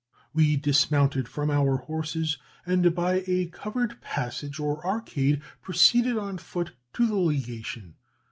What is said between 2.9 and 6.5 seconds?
by a covered passage or arcade proceeded on